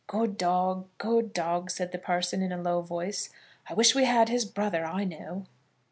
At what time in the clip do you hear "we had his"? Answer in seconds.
3.93-4.45